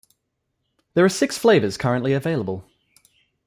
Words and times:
There 0.95 1.05
are 1.05 1.09
six 1.09 1.37
flavors 1.37 1.77
currently 1.77 2.13
available. 2.13 2.65